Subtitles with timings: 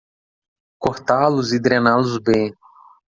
[0.81, 2.51] Cortá-los e drená-los bem.